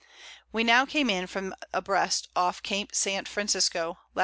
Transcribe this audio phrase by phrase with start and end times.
[0.51, 3.27] We now came in from abreast off Cape St.
[3.27, 4.19] Francisco, Lat.